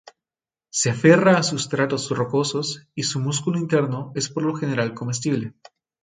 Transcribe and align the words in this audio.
Se 0.71 0.89
aferra 0.89 1.37
a 1.37 1.43
sustratos 1.43 2.09
rocosos 2.09 2.87
y 2.95 3.03
su 3.03 3.19
músculo 3.19 3.59
interno 3.59 4.11
es 4.15 4.29
por 4.29 4.41
lo 4.41 4.55
general 4.55 4.95
comestible. 4.95 5.53